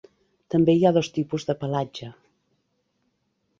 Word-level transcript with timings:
També 0.53 0.73
hi 0.77 0.87
ha 0.89 0.91
dos 0.95 1.09
tipus 1.19 1.45
de 1.51 1.55
pelatge. 1.65 2.11